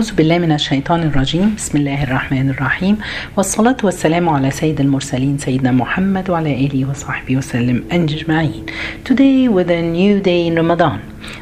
[0.00, 2.97] أعوذ بالله من الشيطان الرجيم بسم الله الرحمن الرحيم
[3.37, 8.65] والصلاة والسلام على سيد المرسلين سيدنا محمد وعلى آله وصحبه وسلم أجمعين
[9.03, 10.99] Today with a new day in Ramadan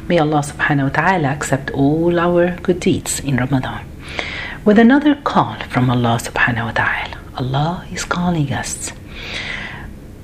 [0.08, 3.84] May Allah subhanahu wa ta'ala accept all our good deeds in Ramadan
[4.64, 8.90] With another call from Allah subhanahu wa ta'ala Allah is calling us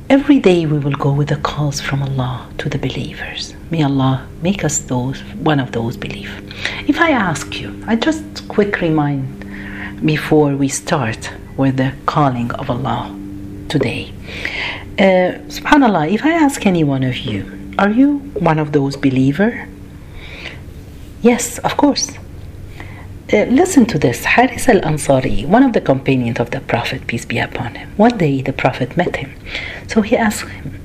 [0.08, 3.54] Every day we will go with the calls from Allah to the believers.
[3.72, 6.30] May Allah make us those one of those believe.
[6.88, 9.26] If I ask you, I just quick remind
[10.06, 13.12] before we start with the calling of Allah
[13.68, 14.12] today.
[14.96, 19.66] Uh, Subhanallah, if I ask any one of you, are you one of those believer?
[21.20, 22.12] Yes, of course.
[23.32, 24.24] Uh, listen to this.
[24.24, 27.90] Haris al Ansari, one of the companions of the Prophet, peace be upon him.
[27.96, 29.32] One day the Prophet met him.
[29.88, 30.80] So he asked him,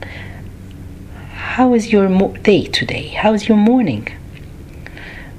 [1.34, 2.08] How is your
[2.40, 3.10] day today?
[3.10, 4.08] How is your morning?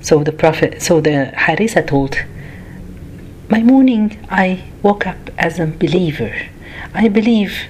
[0.01, 2.19] So the Prophet, so the Harisa told,
[3.49, 6.33] My morning, I woke up as a believer.
[6.95, 7.63] I believe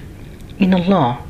[0.59, 1.23] in Allah.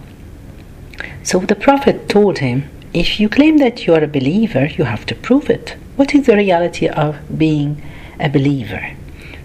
[1.23, 5.05] So the Prophet told him, If you claim that you are a believer, you have
[5.05, 5.77] to prove it.
[5.95, 7.81] What is the reality of being
[8.19, 8.95] a believer?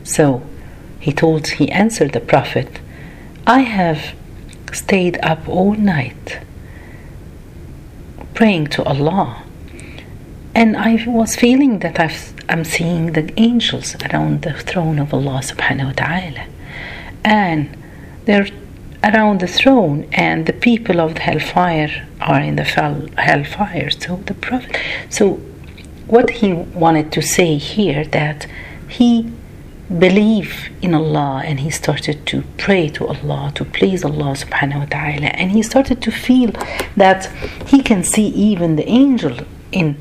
[0.05, 0.43] So
[1.01, 2.81] he told, he answered the Prophet,
[3.47, 4.15] I have
[4.73, 6.41] stayed up all night
[8.35, 9.43] praying to Allah.
[10.55, 15.41] And I was feeling that I've, I'm seeing the angels around the throne of Allah
[15.43, 16.45] subhanahu wa ta'ala.
[17.25, 17.77] And
[18.25, 18.49] they're
[19.03, 23.91] around the throne, and the people of the hellfire are in the hellfire.
[23.91, 24.77] So the Prophet,
[25.09, 25.41] so
[26.09, 28.47] what he wanted to say here that
[28.89, 29.31] he
[29.99, 34.85] believed in Allah and he started to pray to Allah to please Allah subhanahu wa
[34.85, 36.51] ta'ala and he started to feel
[36.97, 37.27] that
[37.67, 39.39] he can see even the angel
[39.73, 39.97] in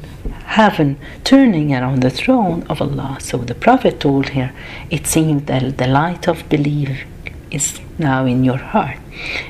[0.45, 3.17] heaven turning around the throne of Allah.
[3.19, 4.53] So the Prophet told her,
[4.89, 7.05] It seems that the light of belief
[7.52, 8.97] is now in your heart.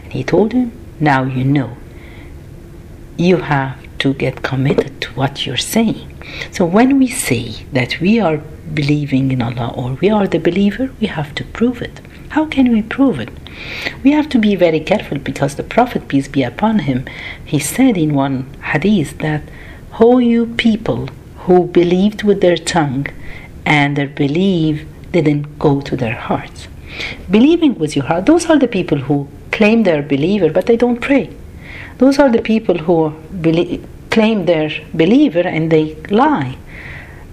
[0.04, 1.78] And he told him, Now you know.
[3.18, 6.08] You have to get committed what you're saying.
[6.52, 8.38] So when we say that we are
[8.74, 12.00] believing in Allah or we are the believer, we have to prove it.
[12.30, 13.30] How can we prove it?
[14.04, 17.06] We have to be very careful because the Prophet, peace be upon him,
[17.44, 19.44] he said in one hadith that,
[19.92, 21.08] Ho you people
[21.46, 23.08] who believed with their tongue
[23.66, 26.68] and their belief didn't go to their hearts.
[27.30, 30.78] Believing with your heart, those are the people who claim they're a believer but they
[30.78, 31.30] don't pray.
[31.98, 33.10] Those are the people who
[33.42, 35.86] believe, claim they're believer and they
[36.26, 36.58] lie.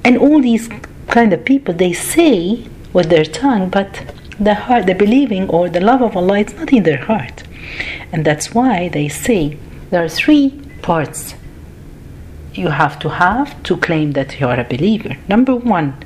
[0.05, 0.69] And all these
[1.17, 3.91] kind of people, they say with their tongue, but
[4.39, 7.43] the heart, the believing or the love of Allah, it's not in their heart.
[8.12, 9.56] And that's why they say
[9.89, 10.50] there are three
[10.83, 11.34] parts
[12.53, 15.17] you have to have to claim that you are a believer.
[15.27, 15.97] Number one,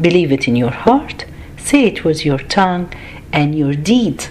[0.00, 1.24] believe it in your heart,
[1.56, 2.92] say it with your tongue,
[3.32, 4.26] and your deed.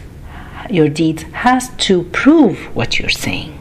[0.70, 3.61] Your deed has to prove what you're saying.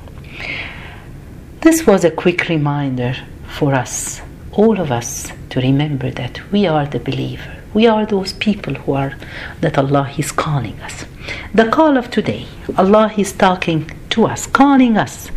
[1.63, 3.15] This was a quick reminder
[3.47, 4.23] for us,
[4.53, 7.55] all of us, to remember that we are the believer.
[7.75, 9.13] We are those people who are
[9.61, 11.05] that Allah is calling us.
[11.53, 12.47] The call of today,
[12.79, 15.31] Allah is talking to us, calling us.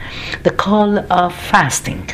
[0.44, 2.10] The call of fasting.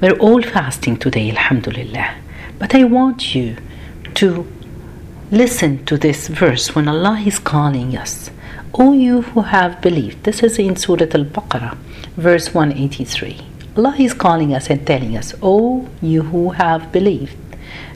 [0.00, 2.14] We're all fasting today, Alhamdulillah.
[2.58, 3.56] But I want you
[4.14, 4.50] to
[5.30, 8.30] listen to this verse when Allah is calling us.
[8.74, 10.24] O you who have believed.
[10.24, 11.76] This is in Surah Al Baqarah,
[12.16, 13.40] verse 183.
[13.76, 17.36] Allah is calling us and telling us, O you who have believed,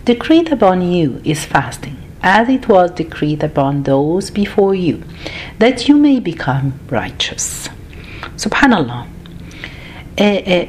[0.05, 5.03] decreed upon you is fasting, as it was decreed upon those before you,
[5.59, 7.69] that you may become righteous.
[8.37, 9.09] Subhanallah.
[10.19, 10.67] Uh,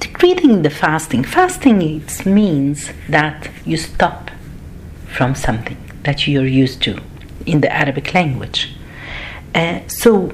[0.00, 4.30] decreting the fasting, fasting it means that you stop
[5.06, 7.00] from something that you're used to
[7.46, 8.74] in the Arabic language.
[9.54, 10.32] Uh, so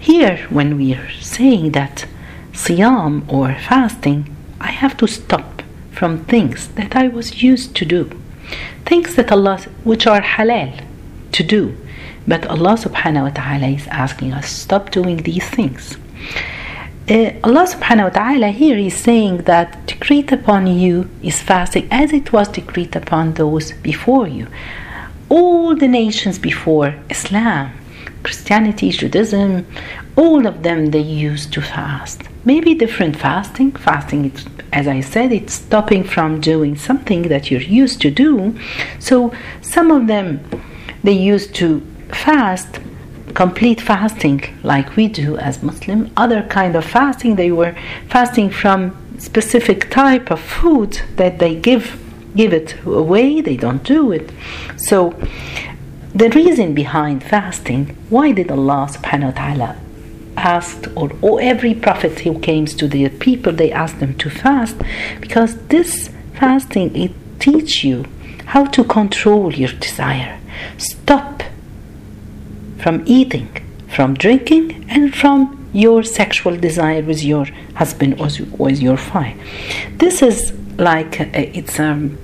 [0.00, 2.06] here, when we are saying that
[2.52, 5.62] siyam or fasting, I have to stop
[5.92, 8.10] from things that I was used to do,
[8.86, 10.84] things that Allah, which are halal
[11.32, 11.76] to do,
[12.26, 15.98] but Allah subhanahu wa taala is asking us stop doing these things.
[17.08, 22.12] Uh, Allah subhanahu wa ta'ala here is saying that decreed upon you is fasting as
[22.12, 24.46] it was decreed upon those before you.
[25.28, 27.72] All the nations before Islam,
[28.22, 29.66] Christianity, Judaism,
[30.16, 32.22] all of them they used to fast.
[32.44, 33.72] Maybe different fasting.
[33.72, 34.32] Fasting,
[34.72, 38.58] as I said, it's stopping from doing something that you're used to do.
[38.98, 40.44] So some of them
[41.02, 42.80] they used to fast
[43.34, 47.72] complete fasting like we do as muslim other kind of fasting they were
[48.08, 48.80] fasting from
[49.20, 51.96] specific type of food that they give
[52.34, 54.30] give it away, they don't do it.
[54.76, 55.14] So
[56.14, 59.76] the reason behind fasting, why did Allah subhanahu wa ta'ala
[60.36, 64.76] asked or, or every prophet who came to the people they asked them to fast
[65.20, 68.06] because this fasting it teach you
[68.46, 70.40] how to control your desire
[70.78, 71.42] stop
[72.78, 73.48] from eating
[73.88, 78.28] from drinking and from your sexual desire with your husband or
[78.58, 79.36] with your wife.
[79.98, 82.18] This is like a, it's um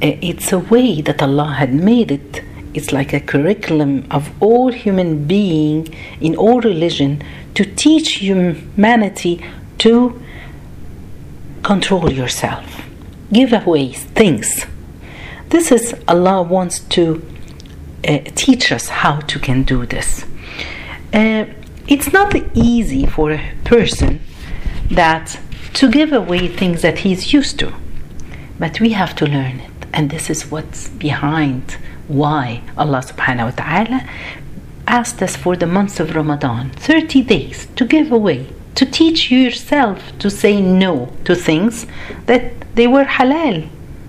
[0.00, 2.42] it's a way that Allah had made it.
[2.74, 7.22] It's like a curriculum of all human being in all religion
[7.54, 9.44] to teach humanity
[9.78, 10.20] to
[11.62, 12.82] control yourself,
[13.32, 14.66] give away things.
[15.50, 17.24] This is Allah wants to
[18.06, 20.24] uh, teach us how to can do this.
[21.12, 21.46] Uh,
[21.86, 24.20] it's not easy for a person
[24.90, 25.38] that
[25.74, 27.72] to give away things that he's used to
[28.58, 31.76] but we have to learn it and this is what's behind
[32.08, 34.08] why allah subhanahu wa ta'ala
[34.86, 40.16] asked us for the months of ramadan 30 days to give away to teach yourself
[40.18, 41.86] to say no to things
[42.26, 43.68] that they were halal.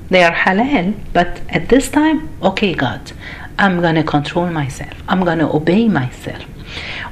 [0.09, 3.11] They are halal but at this time okay god
[3.57, 4.93] i'm to control myself.
[5.07, 6.43] I'm to obey myself.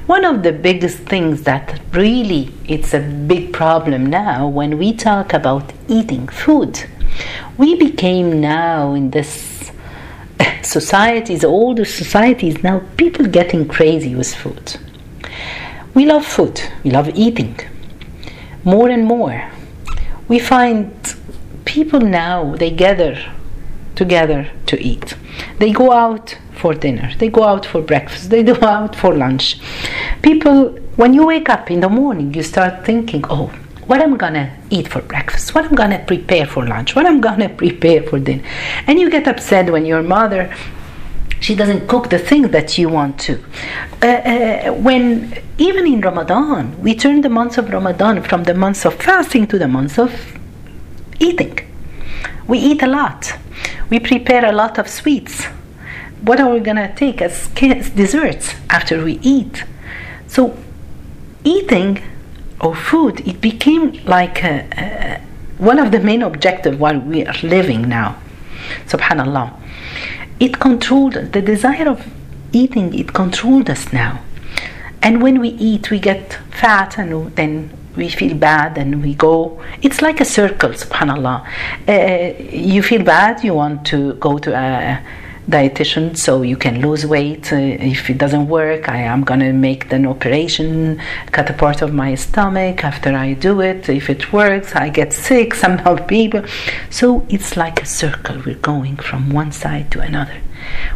[0.06, 5.32] One of the biggest things that really it's a big problem now when we talk
[5.32, 6.84] about eating food
[7.56, 9.72] we became now in this
[10.64, 14.76] societies older societies now people getting crazy with food.
[15.94, 16.60] We love food.
[16.82, 17.58] We love eating
[18.64, 19.50] more and more.
[20.26, 20.92] We find
[21.64, 23.32] people now they gather
[23.94, 25.14] together to eat.
[25.58, 29.60] They go out for dinner, they go out for breakfast, they go out for lunch.
[30.22, 33.52] People, when you wake up in the morning, you start thinking, oh,
[33.86, 37.48] what I'm gonna eat for breakfast, what I'm gonna prepare for lunch, what I'm gonna
[37.62, 38.42] prepare for dinner.
[38.86, 40.54] And you get upset when your mother
[41.40, 43.38] she doesn't cook the thing that you want to.
[44.00, 48.86] Uh, uh, when even in Ramadan, we turn the months of Ramadan from the months
[48.86, 50.10] of fasting to the months of
[51.20, 51.58] eating.
[52.46, 53.34] We eat a lot.
[53.90, 55.46] We prepare a lot of sweets
[56.24, 59.64] what are we gonna take as desserts after we eat?
[60.26, 60.56] So,
[61.44, 62.02] eating
[62.60, 65.20] or food it became like a, a,
[65.58, 68.16] one of the main objectives while we are living now.
[68.86, 69.52] Subhanallah,
[70.40, 72.06] it controlled the desire of
[72.52, 72.94] eating.
[72.94, 74.22] It controlled us now,
[75.02, 79.62] and when we eat, we get fat, and then we feel bad and we go
[79.82, 81.46] it's like a circle subhanallah
[81.88, 85.00] uh, you feel bad you want to go to a
[85.48, 87.52] dietitian so you can lose weight.
[87.52, 91.00] Uh, if it doesn't work i am going to make an operation
[91.32, 92.84] cut a part of my stomach.
[92.84, 96.42] After i do it if it works i get sick somehow people.
[96.90, 98.42] So it's like a circle.
[98.44, 100.40] We're going from one side to another.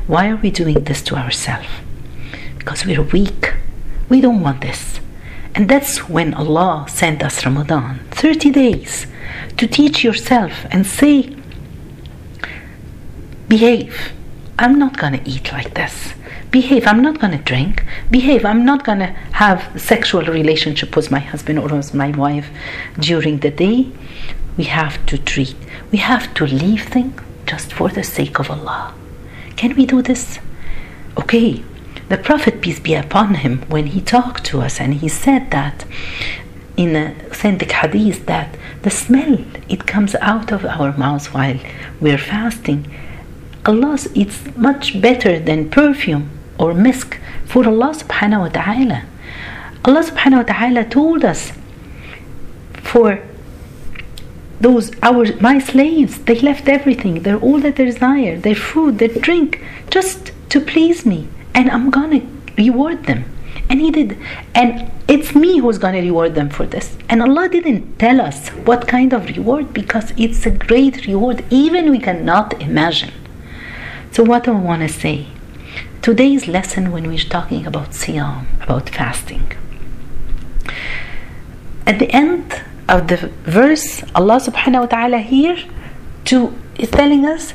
[0.06, 1.68] Why are we doing this to ourselves?
[2.58, 3.54] Because we're weak.
[4.08, 5.00] We don't want this.
[5.54, 8.00] And that's when allah sent us ramadan.
[8.12, 9.06] 30 days
[9.58, 11.34] to teach yourself and say
[13.48, 14.12] behave
[14.58, 16.14] I'm not going to eat like this.
[16.50, 16.86] Behave.
[16.86, 17.84] I'm not going to drink.
[18.10, 18.44] Behave.
[18.44, 19.12] I'm not going to
[19.42, 22.48] have sexual relationship with my husband or with my wife
[22.98, 23.90] during the day.
[24.56, 25.56] We have to treat.
[25.92, 28.94] We have to leave things just for the sake of Allah.
[29.56, 30.38] Can we do this?
[31.16, 31.62] Okay.
[32.08, 35.84] The Prophet peace be upon him when he talked to us and he said that
[36.76, 41.58] in a authentic hadith that the smell it comes out of our mouths while
[42.00, 42.86] we're fasting
[43.68, 49.02] Allah it's much better than perfume or misk for Allah subhanahu wa ta'ala.
[49.84, 51.52] Allah subhanahu wa ta'ala told us
[52.82, 53.20] for
[54.58, 57.22] those our my slaves they left everything.
[57.24, 58.38] They're all that they desire.
[58.38, 59.60] Their food their drink
[59.90, 61.28] just to please me.
[61.54, 62.22] And i'm gonna
[62.56, 63.24] reward them.
[63.68, 64.16] And he did.
[64.54, 66.96] And it's me who's gonna reward them for this.
[67.10, 71.44] And allah didn't tell us what kind of reward because it's a great reward.
[71.50, 73.12] Even we cannot imagine
[74.12, 75.28] so, what do I want to say?
[76.02, 79.52] Today's lesson, when we're talking about Siyam, about fasting,
[81.86, 85.58] at the end of the verse, Allah subhanahu wa ta'ala here
[86.26, 87.54] to, is telling us,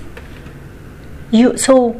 [1.31, 1.99] you so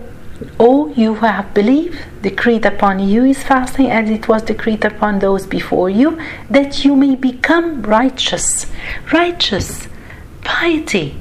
[0.59, 5.19] Oh, you who have believed, decreed upon you is fasting as it was decreed upon
[5.19, 6.19] those before you,
[6.49, 8.65] that you may become righteous.
[9.11, 9.87] Righteous,
[10.43, 11.15] piety,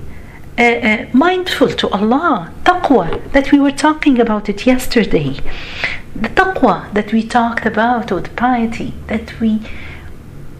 [0.59, 5.37] uh, uh, mindful to Allah, taqwa, that we were talking about it yesterday.
[6.14, 9.61] The taqwa that we talked about, or the piety, that we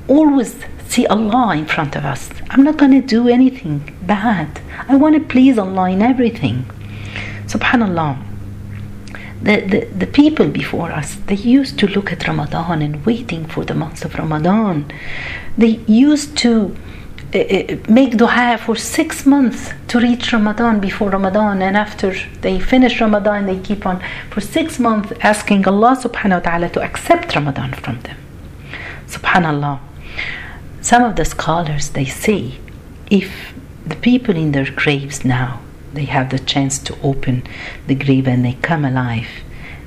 [0.09, 2.31] always see Allah in front of us.
[2.51, 4.61] I'm not going to do anything bad.
[4.89, 6.65] I want to please Allah in everything.
[7.47, 8.17] Subhanallah.
[9.43, 13.65] The, the, the people before us, they used to look at Ramadan and waiting for
[13.65, 14.91] the month of Ramadan.
[15.59, 16.77] They used to
[17.35, 22.61] Eh, eh, make dua for six months to reach Ramadan before Ramadan, and after they
[22.61, 27.35] finish Ramadan, they keep on for six months asking Allah subhanahu wa ta'ala to accept
[27.35, 28.19] Ramadan from them.
[29.07, 29.81] Subhanallah.
[30.83, 32.59] Some of the scholars they say
[33.11, 33.55] if
[33.87, 35.61] the people in their graves now
[35.95, 37.45] they have the chance to open
[37.87, 39.29] the grave and they come alive,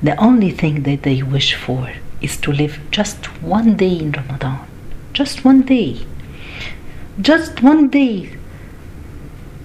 [0.02, 4.66] the only thing that they wish for is to live just one day in Ramadan.
[5.14, 6.08] Just one day.
[7.22, 8.36] Just one day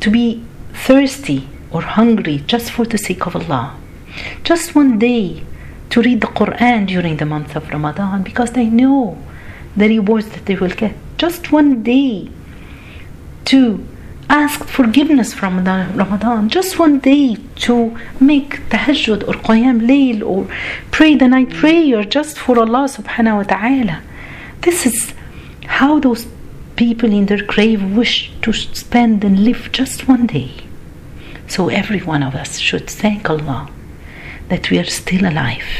[0.00, 3.76] to be thirsty or hungry just for the sake of Allah.
[4.44, 5.42] Just one day
[5.90, 9.18] to read the Quran during the month of Ramadan because they know
[9.76, 10.94] the rewards that they will get.
[11.18, 12.30] Just one day
[13.46, 13.84] to
[14.28, 16.48] ask forgiveness from Ramadan.
[16.48, 20.48] Just one day to make tahajjud or qiyam layl or
[20.92, 24.02] pray the night prayer just for Allah subhanahu wa ta'ala.
[24.60, 25.14] This is
[25.66, 26.26] how those
[26.84, 30.52] people in their grave wish to spend and live just one day.
[31.46, 33.62] So every one of us should thank Allah
[34.48, 35.70] that we are still alive,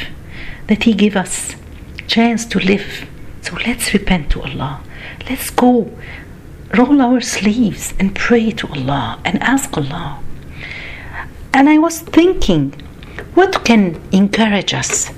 [0.68, 1.56] that He gave us
[2.06, 3.06] chance to live
[3.42, 4.82] so let's repent to Allah.
[5.28, 5.90] Let's go
[6.76, 10.22] roll our sleeves and pray to Allah and ask Allah.
[11.52, 12.70] And I was thinking,
[13.34, 15.10] what can encourage us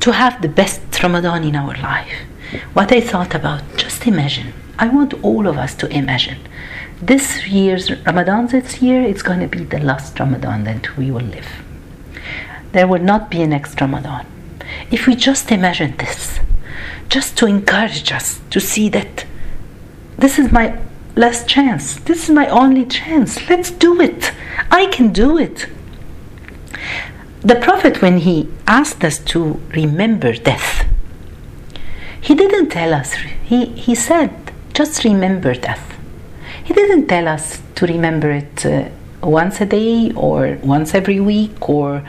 [0.00, 2.12] to have the best Ramadan in our life?
[2.72, 4.52] What I thought about, just imagine.
[4.78, 6.38] I want all of us to imagine.
[7.00, 11.24] This year's Ramadan, this year, it's going to be the last Ramadan that we will
[11.24, 11.48] live.
[12.72, 14.26] There will not be a next Ramadan.
[14.90, 16.40] If we just imagine this,
[17.08, 19.26] just to encourage us to see that
[20.18, 20.78] this is my
[21.16, 21.96] last chance.
[22.00, 23.48] This is my only chance.
[23.48, 24.32] Let's do it.
[24.70, 25.66] I can do it.
[27.42, 30.86] The Prophet, when he asked us to remember death,
[32.20, 33.12] he didn't tell us,
[33.44, 34.43] he, he said,
[34.74, 35.96] just remember death.
[36.64, 38.88] He didn't tell us to remember it uh,
[39.22, 42.02] once a day or once every week or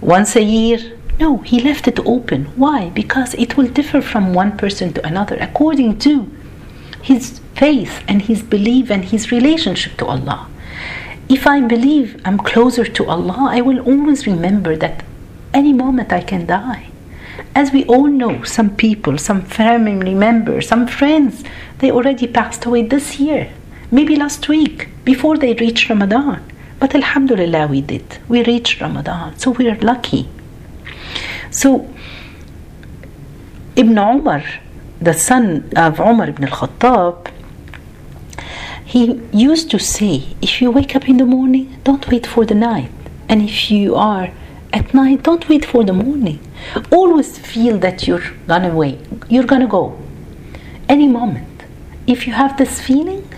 [0.00, 0.78] once a year.
[1.20, 2.46] No, he left it open.
[2.56, 2.90] Why?
[2.90, 6.28] Because it will differ from one person to another according to
[7.02, 10.48] his faith and his belief and his relationship to Allah.
[11.28, 15.04] If I believe I'm closer to Allah, I will always remember that
[15.54, 16.89] any moment I can die.
[17.54, 21.44] As we all know, some people, some family members, some friends,
[21.78, 23.52] they already passed away this year,
[23.90, 26.42] maybe last week, before they reached Ramadan.
[26.78, 28.18] But Alhamdulillah, we did.
[28.28, 30.28] We reached Ramadan, so we are lucky.
[31.50, 31.88] So,
[33.76, 34.44] Ibn Umar,
[35.00, 37.30] the son of Umar ibn al-Khattab,
[38.84, 42.54] he used to say, if you wake up in the morning, don't wait for the
[42.54, 42.90] night.
[43.28, 44.30] And if you are
[44.72, 46.40] at night, don't wait for the morning.
[46.90, 49.98] Always feel that you're gonna wait, you're gonna go
[50.88, 51.64] any moment.
[52.06, 53.28] If you have this feeling,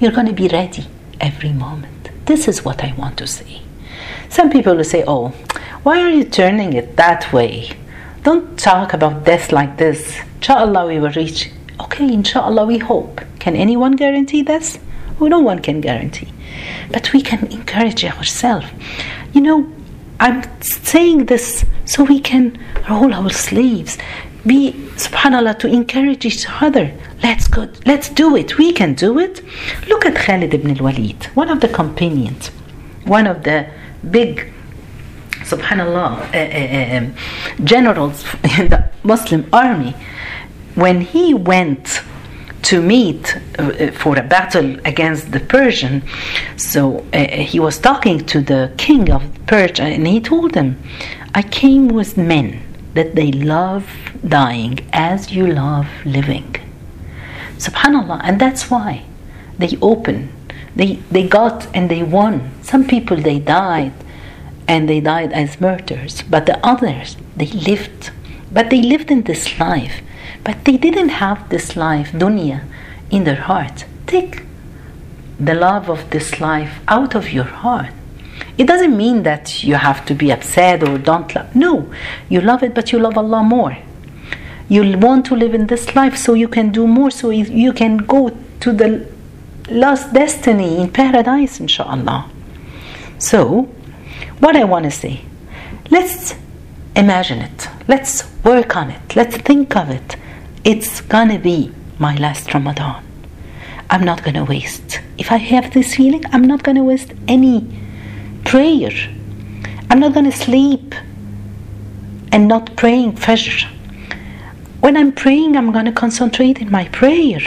[0.00, 0.86] you're gonna be ready
[1.20, 2.10] every moment.
[2.26, 3.62] This is what I want to say.
[4.28, 5.28] Some people will say, oh,
[5.82, 7.70] why are you turning it that way?
[8.22, 10.16] Don't talk about death like this.
[10.36, 11.50] Inshallah, we will reach.
[11.80, 13.20] Okay, inshallah, we hope.
[13.40, 14.78] Can anyone guarantee this?
[15.18, 16.32] Well, no one can guarantee.
[16.90, 18.66] But we can encourage ourselves.
[19.32, 19.72] You know,
[20.22, 22.56] I'm saying this so we can
[22.88, 23.98] roll our sleeves,
[24.46, 26.96] be subhanallah to encourage each other.
[27.24, 28.56] Let's go, let's do it.
[28.56, 29.42] We can do it.
[29.88, 32.52] Look at Khalid ibn al-Walid, one of the companions,
[33.04, 33.68] one of the
[34.12, 34.52] big
[35.50, 38.24] subhanallah, uh, uh, generals
[38.60, 39.96] in the Muslim army,
[40.76, 42.00] when he went
[42.62, 46.02] to meet uh, for a battle against the Persian,
[46.56, 50.80] so uh, he was talking to the king of Persia and he told him,
[51.34, 52.62] I came with men
[52.94, 53.86] that they love
[54.26, 56.54] dying as you love living.
[57.58, 59.04] Subhanallah, and that's why
[59.58, 60.32] they open.
[60.76, 62.50] They, they got and they won.
[62.62, 63.92] Some people they died
[64.68, 66.22] and they died as martyrs.
[66.22, 68.10] But the others, they lived.
[68.50, 70.02] But they lived in this life.
[70.44, 72.64] But they didn't have this life, dunya,
[73.10, 73.84] in their heart.
[74.06, 74.42] Take
[75.38, 77.90] the love of this life out of your heart.
[78.58, 81.54] It doesn't mean that you have to be upset or don't love.
[81.54, 81.92] No,
[82.28, 83.76] you love it, but you love Allah more.
[84.68, 87.98] You want to live in this life so you can do more, so you can
[87.98, 89.06] go to the
[89.70, 92.30] last destiny in paradise, inshallah.
[93.18, 93.68] So,
[94.40, 95.24] what I want to say.
[95.90, 96.34] Let's
[96.96, 97.68] imagine it.
[97.86, 99.14] Let's work on it.
[99.14, 100.16] Let's think of it.
[100.64, 103.02] It's gonna be my last Ramadan.
[103.90, 105.00] I'm not to waste.
[105.18, 107.66] If I have this feeling, I'm not to waste any
[108.44, 108.92] prayer.
[109.90, 110.94] I'm not to sleep
[112.30, 113.68] and not praying Fajr.
[114.78, 117.40] When I'm praying, I'm to concentrate in my prayer.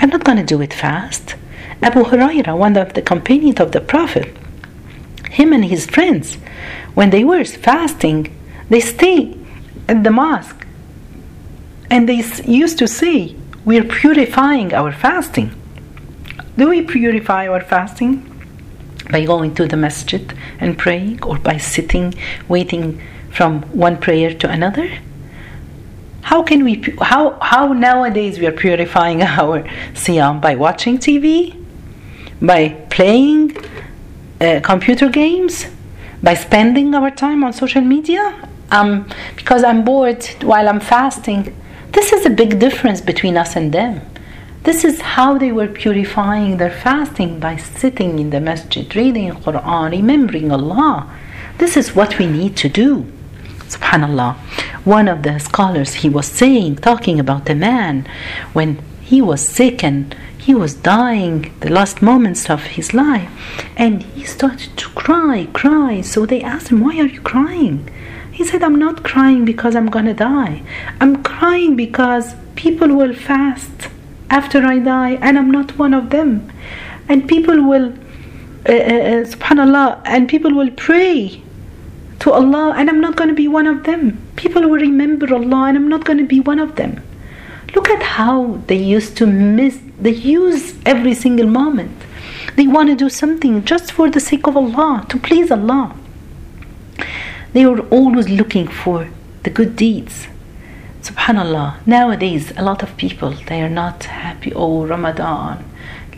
[0.00, 1.34] I'm not to do it fast.
[1.82, 4.34] Abu Huraira, one of the companions of the Prophet,
[5.30, 6.36] him and his friends,
[6.94, 8.34] when they were fasting,
[8.70, 9.36] they stay
[9.86, 10.65] at the mosque
[11.90, 15.50] and they used to say, We're purifying our fasting.
[16.56, 18.32] Do we purify our fasting?
[19.10, 22.14] By going to the masjid and praying, or by sitting,
[22.48, 23.00] waiting
[23.30, 24.90] from one prayer to another?
[26.22, 29.62] How can we, how, how nowadays we are purifying our
[29.92, 30.40] siyam?
[30.40, 31.54] By watching TV?
[32.42, 33.56] By playing
[34.40, 35.66] uh, computer games?
[36.22, 38.48] By spending our time on social media?
[38.72, 41.54] Um, because I'm bored while I'm fasting.
[41.92, 44.00] This is a big difference between us and them.
[44.64, 49.90] This is how they were purifying their fasting by sitting in the masjid, reading Quran,
[49.92, 51.08] remembering Allah.
[51.58, 53.06] This is what we need to do.
[53.68, 54.34] Subhanallah.
[54.84, 58.06] One of the scholars he was saying, talking about a man
[58.52, 63.30] when he was sick and he was dying the last moments of his life
[63.76, 66.00] and he started to cry, cry.
[66.00, 67.88] So they asked him, Why are you crying?
[68.36, 70.62] He said, I'm not crying because I'm gonna die.
[71.00, 73.88] I'm crying because people will fast
[74.28, 76.52] after I die and I'm not one of them.
[77.08, 77.94] And people will,
[78.68, 81.42] uh, uh, uh subhanAllah, and people will pray
[82.18, 84.22] to Allah and I'm not to be one of them.
[84.36, 87.02] People will remember Allah and I'm not to be one of them.
[87.74, 92.02] Look at how they used to miss, they use every single moment.
[92.56, 95.94] They want to do something just for the sake of Allah, to please Allah.
[97.56, 99.08] They were always looking for
[99.44, 100.26] the good deeds.
[101.00, 104.52] Subhanallah, nowadays a lot of people they are not happy.
[104.54, 105.64] Oh, Ramadan,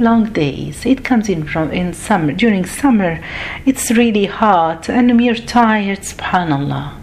[0.01, 0.85] long days.
[0.85, 2.33] It comes in from in summer.
[2.33, 3.23] During summer,
[3.65, 6.01] it's really hot and we're tired.
[6.01, 6.97] Subhanallah.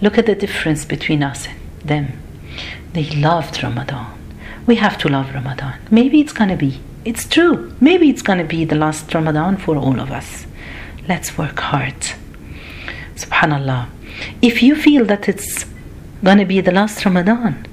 [0.00, 2.06] Look at the difference between us and them.
[2.94, 4.18] They loved Ramadan.
[4.66, 5.78] We have to love Ramadan.
[5.90, 6.80] Maybe it's gonna be.
[7.04, 7.74] It's true.
[7.82, 10.46] Maybe it's gonna be the last Ramadan for all of us.
[11.06, 12.02] Let's work hard.
[13.24, 13.88] Subhanallah.
[14.40, 15.66] If you feel that it's
[16.22, 17.66] gonna be the last Ramadan,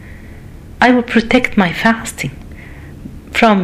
[0.81, 2.35] I will protect my fasting
[3.31, 3.57] from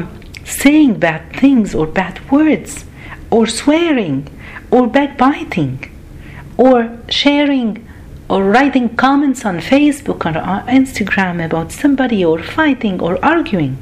[0.46, 2.86] saying bad things or bad words
[3.30, 4.28] or swearing
[4.70, 5.76] or backbiting
[6.58, 6.76] or
[7.10, 7.88] sharing
[8.30, 10.34] or writing comments on Facebook or
[10.82, 13.76] Instagram about somebody or fighting or arguing.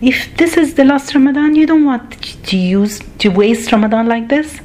[0.00, 4.28] If this is the last Ramadan, you don't want to use to waste Ramadan like
[4.28, 4.60] this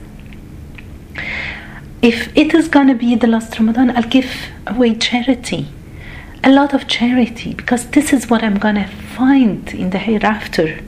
[2.01, 4.31] if it is going to be the last Ramadan, I'll give
[4.65, 5.67] away charity.
[6.43, 10.83] A lot of charity because this is what I'm going to find in the hereafter.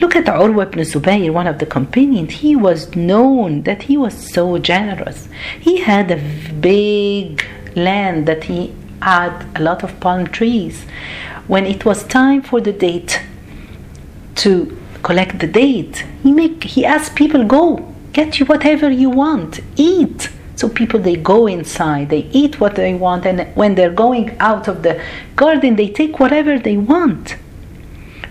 [0.00, 2.34] Look at Urwa ibn Zubayr, one of the companions.
[2.34, 5.28] He was known that he was so generous.
[5.58, 6.16] He had a
[6.60, 7.42] big
[7.74, 10.84] land that he had a lot of palm trees.
[11.46, 13.22] When it was time for the date
[14.36, 19.60] to collect the date, he make he asked people go get you whatever you want,
[19.76, 20.28] eat.
[20.62, 24.68] So people they go inside, they eat what they want, and when they're going out
[24.68, 25.02] of the
[25.34, 27.34] garden, they take whatever they want.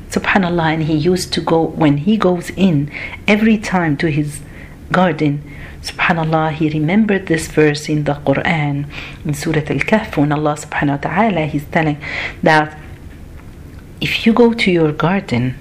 [0.09, 2.89] Subhanallah, and he used to go when he goes in
[3.27, 4.39] every time to his
[4.93, 5.43] garden.
[5.81, 8.85] Subhanallah, he remembered this verse in the Quran
[9.25, 11.97] in Surah Al Kahf when Allah subhanahu wa ta'ala he's telling
[12.41, 12.79] that
[13.99, 15.55] if you go to your garden,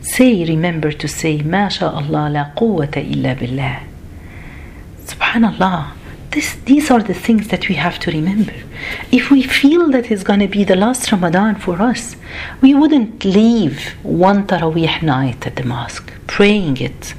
[0.00, 3.91] say remember to say Ma Allah la quwwata illa billah
[5.06, 5.92] subhanallah
[6.32, 8.54] this, these are the things that we have to remember.
[9.10, 12.16] If we feel that it's going to be the last Ramadan for us,
[12.62, 17.14] we wouldn't leave one Taraweeh night at the mosque, praying it.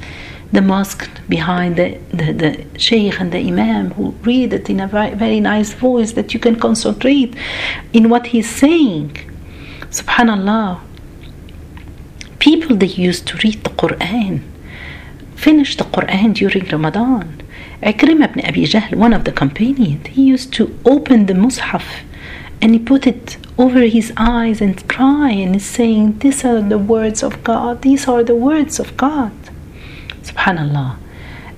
[0.51, 4.87] The mosque behind the, the, the Shaykh and the Imam who read it in a
[4.87, 7.35] very, very nice voice that you can concentrate
[7.93, 9.11] in what he's saying.
[9.89, 10.79] Subhanallah.
[12.39, 14.41] People they used to read the Quran,
[15.35, 17.42] finish the Quran during Ramadan
[17.83, 21.83] Ikrimah ibn Abi Jahl, one of the companions, he used to open the Mus'haf
[22.61, 26.77] and he put it over his eyes and cry and is saying, These are the
[26.77, 29.33] words of God, these are the words of God.
[30.21, 30.97] Subhanallah.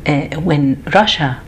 [0.08, 1.42] Uh, when Russia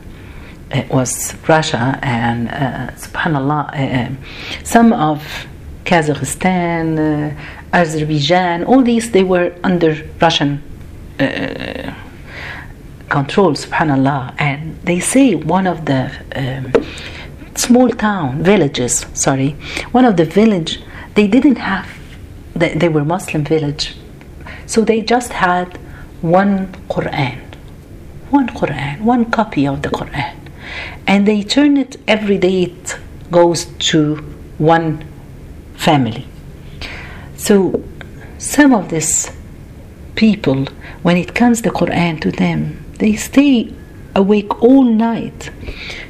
[0.72, 5.48] uh, was Russia and uh, subhanallah, uh, some of
[5.86, 7.36] Kazakhstan, uh,
[7.74, 10.62] Azerbaijan, all these they were under Russian
[11.20, 11.94] uh,
[13.10, 14.36] control, subhanallah.
[14.38, 16.72] And they say one of the um,
[17.56, 19.52] small town villages, sorry,
[19.92, 20.82] one of the village,
[21.16, 21.88] they didn't have,
[22.56, 23.96] they, they were Muslim village,
[24.68, 25.78] So they just had
[26.22, 27.40] one Quran,
[28.30, 30.36] one Quran, one copy of the Quran.
[31.08, 32.98] And they turn it every day, it
[33.32, 34.16] goes to
[34.58, 35.06] one
[35.76, 36.28] family.
[37.38, 37.82] So
[38.38, 39.32] some of these
[40.16, 40.66] people,
[41.02, 43.74] when it comes the Quran to them, they stay
[44.16, 45.52] awake all night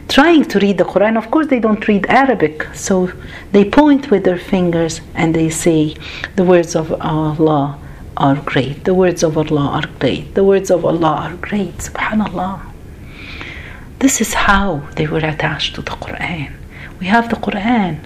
[0.08, 1.18] trying to read the Quran.
[1.18, 3.12] Of course, they don't read Arabic, so
[3.52, 5.96] they point with their fingers and they say,
[6.36, 7.80] The words of Allah
[8.16, 8.86] are great.
[8.86, 10.34] The words of Allah are great.
[10.34, 11.78] The words of Allah are great.
[11.78, 12.62] Subhanallah.
[14.00, 16.54] This is how they were attached to the Quran.
[17.00, 18.00] We have the Quran.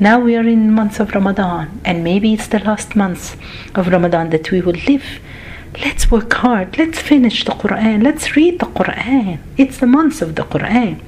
[0.00, 3.36] Now we are in months of Ramadan, and maybe it's the last months
[3.74, 5.04] of Ramadan that we will live.
[5.76, 6.78] Let's work hard.
[6.78, 8.02] Let's finish the Quran.
[8.02, 9.38] Let's read the Quran.
[9.56, 11.00] It's the months of the Quran.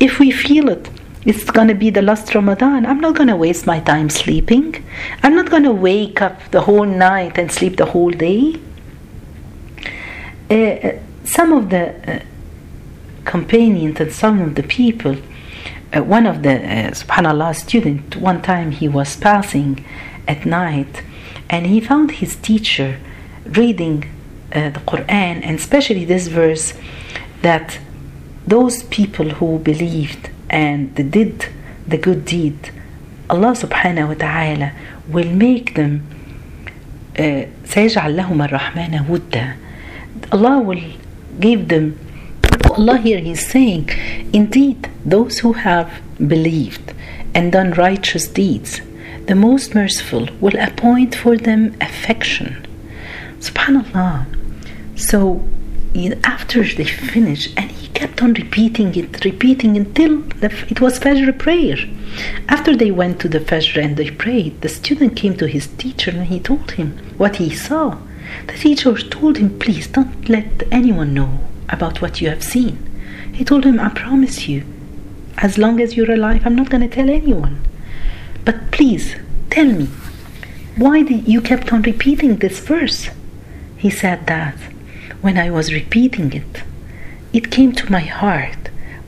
[0.00, 0.88] If we feel it,
[1.24, 2.86] it's going to be the last Ramadan.
[2.86, 4.82] I'm not going to waste my time sleeping.
[5.22, 8.56] I'm not going to wake up the whole night and sleep the whole day.
[10.50, 12.24] Uh, some of the uh,
[13.24, 15.16] companions and some of the people,
[15.94, 16.48] uh, one of the
[16.92, 19.84] subhanallah student, one time he was passing
[20.26, 21.02] at night
[21.50, 22.98] and he found his teacher
[23.45, 24.05] reading
[24.53, 26.73] uh, the Quran and especially this verse
[27.41, 27.79] that
[28.47, 31.47] those people who believed and did
[31.87, 32.71] the good deed,
[33.29, 34.71] Allah subhanahu wa ta'ala
[35.07, 36.03] will make them
[37.65, 39.55] سيجعل لهم الرحمن ودا
[40.31, 40.83] Allah will
[41.39, 41.97] give them
[42.69, 43.89] Allah here is saying
[44.33, 45.89] indeed those who have
[46.27, 46.93] believed
[47.33, 48.81] and done righteous deeds
[49.27, 52.65] the most merciful will appoint for them affection
[53.40, 54.26] subhanallah.
[54.96, 55.42] So
[56.22, 61.36] after they finished and he kept on repeating it repeating until the, it was fajr
[61.36, 61.78] prayer.
[62.48, 66.10] After they went to the fajr and they prayed the student came to his teacher
[66.12, 67.98] and he told him what he saw.
[68.46, 72.76] The teacher told him please don't let anyone know about what you have seen.
[73.32, 74.64] He told him i promise you
[75.38, 77.60] as long as you're alive i'm not going to tell anyone.
[78.44, 79.16] But please
[79.50, 79.86] tell me
[80.76, 83.10] why did you kept on repeating this verse
[83.82, 84.56] he said that
[85.20, 86.62] when I was repeating it,
[87.32, 88.60] it came to my heart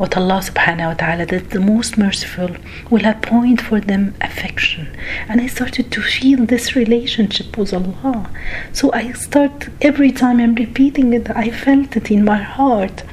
[0.03, 2.51] what Allah subhanahu wa ta'ala that the most merciful
[2.91, 4.89] will appoint for them affection.
[5.29, 8.31] And I started to feel this relationship with Allah.
[8.73, 13.05] So I start every time I'm repeating it, I felt it in my heart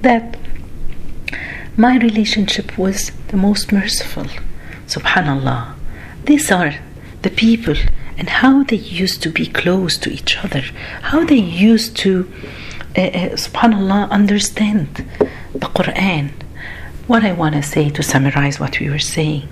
[0.00, 0.38] that
[1.76, 4.26] my relationship was the most merciful.
[4.86, 5.74] Subhanallah.
[6.24, 6.72] These are
[7.22, 7.74] the people
[8.18, 10.62] and how they used to be close to each other,
[11.02, 12.30] how they used to,
[12.96, 15.04] uh, uh, subhanAllah, understand
[15.54, 16.30] the Quran.
[17.06, 19.48] What I want to say to summarize what we were saying,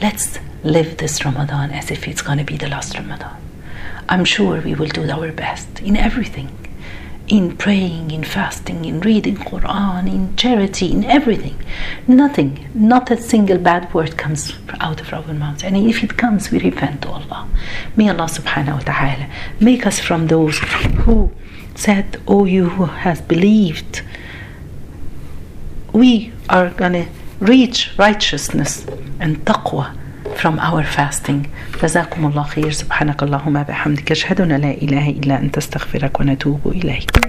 [0.00, 3.36] let's live this Ramadan as if it's going to be the last Ramadan.
[4.08, 6.63] I'm sure we will do our best in everything
[7.28, 11.56] in praying, in fasting, in reading Quran, in charity, in everything.
[12.06, 15.64] Nothing, not a single bad word comes out of our mouths.
[15.64, 17.48] And if it comes, we repent to Allah.
[17.96, 20.58] May Allah subhanahu wa ta'ala make us from those
[21.04, 21.32] who
[21.74, 24.02] said, Oh, you who has believed,
[25.92, 27.06] we are gonna
[27.40, 28.86] reach righteousness
[29.18, 29.96] and taqwa
[30.36, 31.46] from our fasting.
[31.82, 32.70] جزاكم الله خير.
[32.70, 37.24] سبحانك اللهم بحمدك أشهد أن لا إله إلا أنت أستغفرك ونتوب إليك.